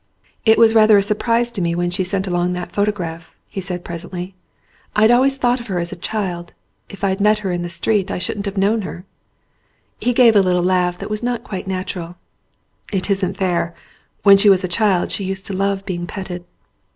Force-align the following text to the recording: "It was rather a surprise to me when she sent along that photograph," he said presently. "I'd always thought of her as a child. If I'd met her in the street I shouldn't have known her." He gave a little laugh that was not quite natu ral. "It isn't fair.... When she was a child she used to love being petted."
"It 0.45 0.57
was 0.57 0.73
rather 0.73 0.97
a 0.97 1.03
surprise 1.03 1.51
to 1.51 1.61
me 1.61 1.75
when 1.75 1.91
she 1.91 2.03
sent 2.03 2.25
along 2.25 2.53
that 2.53 2.71
photograph," 2.71 3.35
he 3.47 3.61
said 3.61 3.85
presently. 3.85 4.33
"I'd 4.95 5.11
always 5.11 5.37
thought 5.37 5.59
of 5.59 5.67
her 5.67 5.77
as 5.77 5.91
a 5.91 5.95
child. 5.95 6.53
If 6.89 7.03
I'd 7.03 7.21
met 7.21 7.37
her 7.45 7.51
in 7.51 7.61
the 7.61 7.69
street 7.69 8.09
I 8.09 8.17
shouldn't 8.17 8.47
have 8.47 8.57
known 8.57 8.81
her." 8.81 9.05
He 9.99 10.11
gave 10.13 10.35
a 10.35 10.41
little 10.41 10.63
laugh 10.63 10.97
that 10.97 11.11
was 11.11 11.21
not 11.21 11.43
quite 11.43 11.67
natu 11.67 11.97
ral. 11.97 12.17
"It 12.91 13.11
isn't 13.11 13.37
fair.... 13.37 13.75
When 14.23 14.37
she 14.37 14.49
was 14.49 14.63
a 14.63 14.67
child 14.67 15.11
she 15.11 15.23
used 15.23 15.45
to 15.45 15.53
love 15.53 15.85
being 15.85 16.07
petted." 16.07 16.45